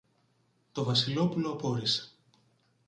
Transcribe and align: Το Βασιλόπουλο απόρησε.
Το 0.71 0.83
Βασιλόπουλο 0.83 1.49
απόρησε. 1.51 2.11